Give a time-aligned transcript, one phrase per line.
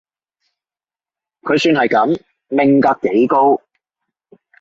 [1.43, 3.61] 佢算係噉，命格幾高